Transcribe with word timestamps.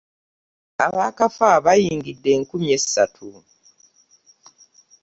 Abaakafa 0.85 1.49
bayingidde 1.65 2.29
enkumi 2.37 2.67
essatu. 2.77 3.27